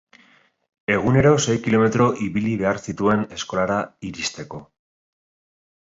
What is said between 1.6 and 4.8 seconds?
kilometro ibili behar zituen eskolara iristeko.